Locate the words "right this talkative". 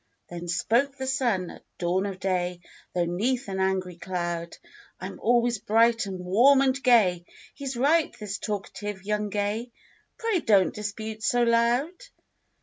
7.77-9.03